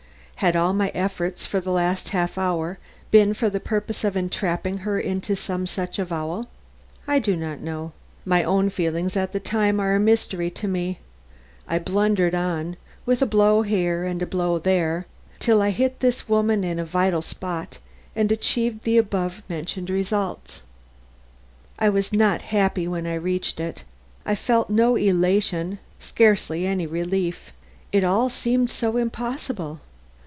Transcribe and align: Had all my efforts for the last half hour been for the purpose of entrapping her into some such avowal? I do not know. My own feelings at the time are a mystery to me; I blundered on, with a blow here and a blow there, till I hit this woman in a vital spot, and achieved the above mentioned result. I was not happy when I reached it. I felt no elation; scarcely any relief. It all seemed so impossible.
Had 0.41 0.55
all 0.55 0.73
my 0.73 0.89
efforts 0.95 1.45
for 1.45 1.59
the 1.59 1.71
last 1.71 2.09
half 2.09 2.35
hour 2.35 2.79
been 3.11 3.35
for 3.35 3.47
the 3.47 3.59
purpose 3.59 4.03
of 4.03 4.17
entrapping 4.17 4.79
her 4.79 4.99
into 4.99 5.35
some 5.35 5.67
such 5.67 5.99
avowal? 5.99 6.47
I 7.07 7.19
do 7.19 7.35
not 7.35 7.59
know. 7.59 7.91
My 8.25 8.43
own 8.43 8.71
feelings 8.71 9.15
at 9.15 9.33
the 9.33 9.39
time 9.39 9.79
are 9.79 9.93
a 9.93 9.99
mystery 9.99 10.49
to 10.49 10.67
me; 10.67 10.97
I 11.67 11.77
blundered 11.77 12.33
on, 12.33 12.75
with 13.05 13.21
a 13.21 13.27
blow 13.27 13.61
here 13.61 14.03
and 14.03 14.19
a 14.19 14.25
blow 14.25 14.57
there, 14.57 15.05
till 15.37 15.61
I 15.61 15.69
hit 15.69 15.99
this 15.99 16.27
woman 16.27 16.63
in 16.63 16.79
a 16.79 16.85
vital 16.85 17.21
spot, 17.21 17.77
and 18.15 18.31
achieved 18.31 18.83
the 18.83 18.97
above 18.97 19.43
mentioned 19.47 19.91
result. 19.91 20.63
I 21.77 21.89
was 21.89 22.11
not 22.11 22.41
happy 22.41 22.87
when 22.87 23.05
I 23.05 23.13
reached 23.13 23.59
it. 23.59 23.83
I 24.25 24.33
felt 24.33 24.71
no 24.71 24.95
elation; 24.95 25.77
scarcely 25.99 26.65
any 26.65 26.87
relief. 26.87 27.53
It 27.91 28.03
all 28.03 28.27
seemed 28.27 28.71
so 28.71 28.97
impossible. 28.97 29.81